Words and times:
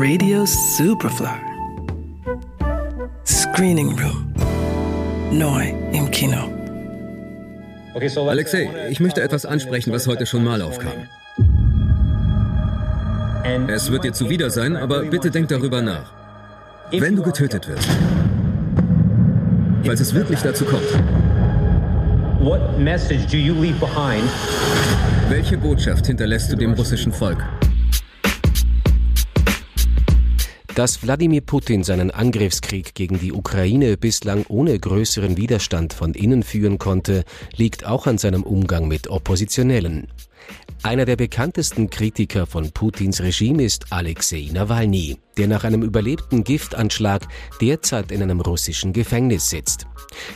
Radio 0.00 0.46
Superfly. 0.46 1.26
Screening 3.26 3.98
Room. 3.98 4.32
Neu 5.32 5.74
im 5.92 6.08
Kino. 6.12 6.48
Alexei, 8.28 8.70
ich 8.90 9.00
möchte 9.00 9.20
etwas 9.22 9.44
ansprechen, 9.44 9.92
was 9.92 10.06
heute 10.06 10.24
schon 10.24 10.44
mal 10.44 10.62
aufkam. 10.62 10.92
Es 13.66 13.90
wird 13.90 14.04
dir 14.04 14.12
zuwider 14.12 14.50
sein, 14.50 14.76
aber 14.76 15.02
bitte 15.02 15.32
denk 15.32 15.48
darüber 15.48 15.82
nach. 15.82 16.12
Wenn 16.92 17.16
du 17.16 17.22
getötet 17.24 17.66
wirst, 17.66 17.88
falls 19.82 19.98
es 19.98 20.14
wirklich 20.14 20.38
dazu 20.42 20.64
kommt, 20.64 20.86
welche 25.28 25.58
Botschaft 25.58 26.06
hinterlässt 26.06 26.52
du 26.52 26.56
dem 26.56 26.74
russischen 26.74 27.12
Volk? 27.12 27.44
Dass 30.78 31.02
Wladimir 31.02 31.40
Putin 31.40 31.82
seinen 31.82 32.12
Angriffskrieg 32.12 32.94
gegen 32.94 33.18
die 33.18 33.32
Ukraine 33.32 33.96
bislang 33.96 34.44
ohne 34.46 34.78
größeren 34.78 35.36
Widerstand 35.36 35.92
von 35.92 36.14
innen 36.14 36.44
führen 36.44 36.78
konnte, 36.78 37.24
liegt 37.56 37.84
auch 37.84 38.06
an 38.06 38.16
seinem 38.16 38.44
Umgang 38.44 38.86
mit 38.86 39.08
Oppositionellen. 39.08 40.06
Einer 40.84 41.04
der 41.04 41.16
bekanntesten 41.16 41.90
Kritiker 41.90 42.46
von 42.46 42.70
Putins 42.70 43.20
Regime 43.20 43.64
ist 43.64 43.86
Alexei 43.90 44.50
Nawalny, 44.52 45.18
der 45.36 45.48
nach 45.48 45.64
einem 45.64 45.82
überlebten 45.82 46.44
Giftanschlag 46.44 47.26
derzeit 47.60 48.12
in 48.12 48.22
einem 48.22 48.40
russischen 48.40 48.92
Gefängnis 48.92 49.50
sitzt. 49.50 49.88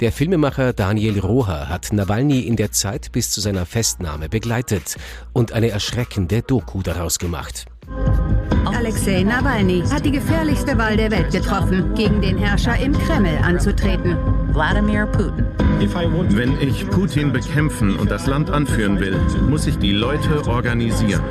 Der 0.00 0.12
Filmemacher 0.12 0.74
Daniel 0.74 1.18
Roha 1.18 1.70
hat 1.70 1.94
Nawalny 1.94 2.40
in 2.40 2.56
der 2.56 2.72
Zeit 2.72 3.10
bis 3.10 3.30
zu 3.30 3.40
seiner 3.40 3.64
Festnahme 3.64 4.28
begleitet 4.28 4.96
und 5.32 5.52
eine 5.52 5.70
erschreckende 5.70 6.42
Doku 6.42 6.82
daraus 6.82 7.18
gemacht. 7.18 7.64
Alexei 8.64 9.22
Nawalny 9.22 9.82
hat 9.90 10.04
die 10.04 10.12
gefährlichste 10.12 10.76
Wahl 10.78 10.96
der 10.96 11.10
Welt 11.10 11.30
getroffen, 11.32 11.94
gegen 11.94 12.20
den 12.20 12.36
Herrscher 12.36 12.78
im 12.78 12.92
Kreml 12.92 13.38
anzutreten. 13.42 14.16
Wladimir 14.52 15.06
Putin. 15.06 15.46
Wenn 16.30 16.60
ich 16.60 16.88
Putin 16.88 17.32
bekämpfen 17.32 17.96
und 17.96 18.10
das 18.10 18.26
Land 18.26 18.50
anführen 18.50 18.98
will, 19.00 19.20
muss 19.48 19.66
ich 19.66 19.78
die 19.78 19.92
Leute 19.92 20.46
organisieren. 20.46 21.22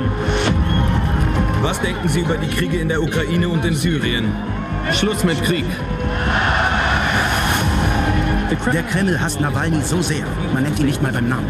Was 1.62 1.80
denken 1.80 2.08
Sie 2.08 2.20
über 2.20 2.36
die 2.36 2.48
Kriege 2.48 2.78
in 2.78 2.88
der 2.88 3.02
Ukraine 3.02 3.48
und 3.48 3.64
in 3.64 3.74
Syrien? 3.74 4.26
Schluss 4.92 5.24
mit 5.24 5.42
Krieg. 5.42 5.64
Der 8.72 8.82
Kreml 8.82 9.20
hasst 9.20 9.40
Nawalny 9.40 9.82
so 9.82 10.00
sehr, 10.00 10.26
man 10.54 10.62
nennt 10.62 10.78
ihn 10.78 10.86
nicht 10.86 11.02
mal 11.02 11.12
beim 11.12 11.28
Namen. 11.28 11.46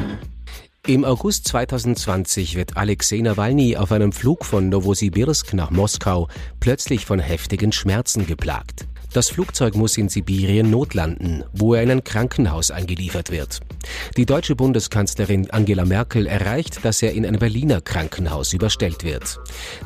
Im 0.88 1.04
August 1.04 1.48
2020 1.48 2.54
wird 2.54 2.76
Alexei 2.76 3.18
Nawalny 3.18 3.76
auf 3.76 3.90
einem 3.90 4.12
Flug 4.12 4.44
von 4.44 4.68
Novosibirsk 4.68 5.52
nach 5.52 5.72
Moskau 5.72 6.28
plötzlich 6.60 7.06
von 7.06 7.18
heftigen 7.18 7.72
Schmerzen 7.72 8.24
geplagt. 8.24 8.86
Das 9.12 9.28
Flugzeug 9.30 9.74
muss 9.74 9.98
in 9.98 10.08
Sibirien 10.08 10.70
notlanden, 10.70 11.42
wo 11.52 11.74
er 11.74 11.82
in 11.82 11.90
ein 11.90 12.04
Krankenhaus 12.04 12.70
eingeliefert 12.70 13.32
wird. 13.32 13.58
Die 14.16 14.26
deutsche 14.26 14.54
Bundeskanzlerin 14.54 15.50
Angela 15.50 15.84
Merkel 15.84 16.28
erreicht, 16.28 16.84
dass 16.84 17.02
er 17.02 17.14
in 17.14 17.26
ein 17.26 17.40
Berliner 17.40 17.80
Krankenhaus 17.80 18.52
überstellt 18.52 19.02
wird. 19.02 19.40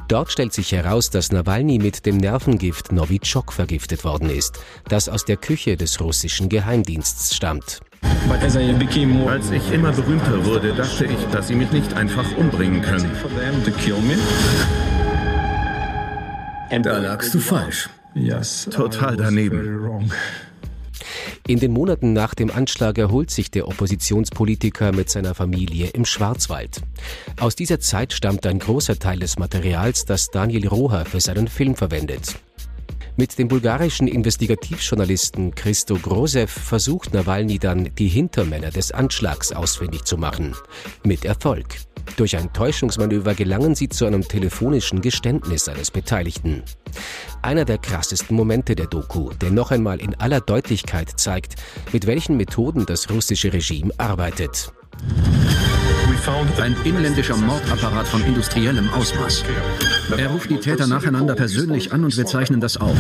Dort 0.09 0.31
stellt 0.31 0.53
sich 0.53 0.73
heraus, 0.73 1.09
dass 1.09 1.33
Nawalny 1.33 1.79
mit 1.79 2.05
dem 2.05 2.19
Nervengift 2.19 2.93
Novichok 2.93 3.55
vergiftet 3.55 4.05
worden 4.05 4.29
ist, 4.29 4.61
das 4.91 5.09
aus 5.09 5.25
der 5.25 5.39
Küche 5.39 5.79
des 5.79 5.99
russischen 5.99 6.51
Geheimdienstes 6.51 7.35
stammt. 7.35 7.81
Als 9.27 9.51
ich 9.51 9.73
immer 9.73 9.93
berühmter 9.93 10.45
wurde, 10.45 10.73
dachte 10.75 11.05
ich, 11.07 11.25
dass 11.33 11.49
sie 11.49 11.55
mich 11.55 11.71
nicht 11.73 11.95
einfach 11.95 12.25
umbringen 12.37 12.83
können. 12.83 13.11
Da 16.83 16.99
lagst 16.99 17.35
du 17.35 17.39
falsch. 17.41 17.89
Total 18.71 19.17
daneben. 19.17 20.11
In 21.47 21.59
den 21.59 21.73
Monaten 21.73 22.13
nach 22.13 22.35
dem 22.35 22.51
Anschlag 22.51 22.99
erholt 22.99 23.31
sich 23.31 23.51
der 23.51 23.67
Oppositionspolitiker 23.67 24.93
mit 24.93 25.11
seiner 25.11 25.35
Familie 25.35 25.89
im 25.89 26.05
Schwarzwald. 26.05 26.81
Aus 27.41 27.57
dieser 27.57 27.81
Zeit 27.81 28.13
stammt 28.13 28.47
ein 28.47 28.59
großer 28.59 28.99
Teil 28.99 29.19
des 29.19 29.39
Materials, 29.39 30.05
das 30.05 30.29
Daniel 30.31 30.69
Roha 30.69 31.05
für 31.05 31.21
seinen 31.21 31.49
Film 31.49 31.75
verwendet. 31.75 32.37
Mit 33.21 33.39
dem 33.39 33.49
bulgarischen 33.49 34.09
Investigativjournalisten 34.09 35.55
Christo 35.55 35.97
Grosev 35.97 36.51
versucht 36.51 37.13
Nawalny 37.13 37.59
dann, 37.59 37.95
die 37.97 38.09
Hintermänner 38.09 38.71
des 38.71 38.93
Anschlags 38.93 39.53
ausfindig 39.53 40.05
zu 40.05 40.17
machen. 40.17 40.57
Mit 41.05 41.27
Erfolg. 41.27 41.67
Durch 42.17 42.35
ein 42.39 42.51
Täuschungsmanöver 42.55 43.35
gelangen 43.35 43.75
sie 43.75 43.91
zu 43.91 44.07
einem 44.07 44.27
telefonischen 44.27 45.03
Geständnis 45.03 45.69
eines 45.69 45.91
Beteiligten. 45.91 46.63
Einer 47.43 47.67
der 47.67 47.77
krassesten 47.77 48.35
Momente 48.35 48.75
der 48.75 48.87
Doku, 48.87 49.35
der 49.35 49.51
noch 49.51 49.71
einmal 49.71 50.01
in 50.01 50.15
aller 50.15 50.41
Deutlichkeit 50.41 51.21
zeigt, 51.21 51.57
mit 51.93 52.07
welchen 52.07 52.39
Methoden 52.39 52.87
das 52.87 53.11
russische 53.11 53.53
Regime 53.53 53.93
arbeitet. 53.99 54.73
Ein 56.61 56.77
inländischer 56.85 57.37
Mordapparat 57.37 58.07
von 58.07 58.23
industriellem 58.23 58.91
Ausmaß. 58.91 59.43
Er 60.17 60.29
ruft 60.29 60.51
die 60.51 60.59
Täter 60.59 60.87
nacheinander 60.87 61.35
persönlich 61.35 61.93
an 61.93 62.05
und 62.05 62.17
wir 62.17 62.27
zeichnen 62.27 62.61
das 62.61 62.77
auf. 62.77 62.97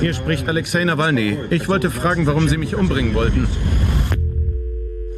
Hier 0.00 0.14
spricht 0.14 0.48
Alexei 0.48 0.84
Nawalny. 0.84 1.38
Ich 1.50 1.68
wollte 1.68 1.90
fragen, 1.90 2.26
warum 2.26 2.48
Sie 2.48 2.56
mich 2.56 2.74
umbringen 2.74 3.14
wollten. 3.14 3.46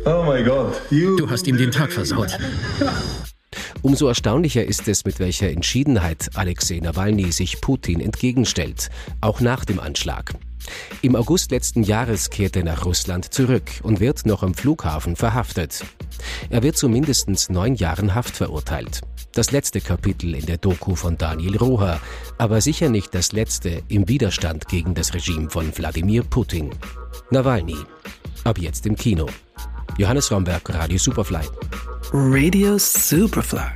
Oh 0.04 0.24
mein 0.26 0.44
Gott. 0.44 0.80
Du 0.90 1.30
hast 1.30 1.46
ihm 1.46 1.56
den 1.56 1.70
Tag 1.70 1.90
versaut. 1.90 2.38
Umso 3.80 4.08
erstaunlicher 4.08 4.64
ist 4.64 4.86
es, 4.88 5.04
mit 5.04 5.18
welcher 5.18 5.48
Entschiedenheit 5.50 6.28
Alexei 6.34 6.80
Nawalny 6.80 7.32
sich 7.32 7.60
Putin 7.60 8.00
entgegenstellt, 8.00 8.90
auch 9.20 9.40
nach 9.40 9.64
dem 9.64 9.80
Anschlag. 9.80 10.34
Im 11.02 11.16
August 11.16 11.50
letzten 11.50 11.82
Jahres 11.82 12.30
kehrt 12.30 12.56
er 12.56 12.64
nach 12.64 12.84
Russland 12.84 13.32
zurück 13.32 13.70
und 13.82 14.00
wird 14.00 14.26
noch 14.26 14.42
am 14.42 14.54
Flughafen 14.54 15.16
verhaftet. 15.16 15.84
Er 16.50 16.62
wird 16.62 16.76
zu 16.76 16.88
mindestens 16.88 17.48
neun 17.48 17.74
Jahren 17.74 18.14
Haft 18.14 18.36
verurteilt. 18.36 19.00
Das 19.32 19.50
letzte 19.50 19.80
Kapitel 19.80 20.34
in 20.34 20.46
der 20.46 20.58
Doku 20.58 20.94
von 20.94 21.18
Daniel 21.18 21.56
Roha, 21.56 22.00
aber 22.38 22.60
sicher 22.60 22.88
nicht 22.88 23.14
das 23.14 23.32
letzte 23.32 23.82
im 23.88 24.08
Widerstand 24.08 24.68
gegen 24.68 24.94
das 24.94 25.12
Regime 25.12 25.50
von 25.50 25.76
Wladimir 25.76 26.22
Putin. 26.22 26.70
Nawalny. 27.30 27.76
Ab 28.44 28.58
jetzt 28.58 28.86
im 28.86 28.94
Kino. 28.94 29.26
Johannes 29.98 30.30
Romberg, 30.30 30.72
Radio 30.72 30.98
Superfly. 30.98 31.46
Radio 32.12 32.78
Superfly. 32.78 33.72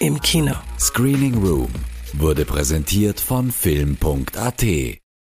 Im 0.00 0.20
Kino. 0.20 0.54
Screening 0.78 1.38
Room 1.42 1.70
wurde 2.14 2.44
präsentiert 2.44 3.20
von 3.20 3.50
Film.at. 3.50 4.64